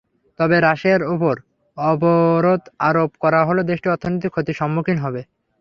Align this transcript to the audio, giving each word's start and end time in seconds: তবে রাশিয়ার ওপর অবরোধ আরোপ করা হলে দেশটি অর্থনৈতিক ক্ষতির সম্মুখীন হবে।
তবে 0.39 0.55
রাশিয়ার 0.59 1.01
ওপর 1.13 1.35
অবরোধ 1.77 2.61
আরোপ 2.87 3.11
করা 3.23 3.41
হলে 3.47 3.61
দেশটি 3.63 3.87
অর্থনৈতিক 3.89 4.31
ক্ষতির 4.33 4.59
সম্মুখীন 4.61 4.97
হবে। 4.97 5.21